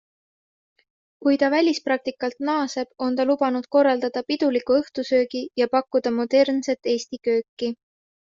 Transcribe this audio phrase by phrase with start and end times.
[1.25, 7.73] Kui ta välispraktikalt naaseb, on ta lubanud korraldada piduliku õhtusöögi ja pakkuda modernset Eesti kööki.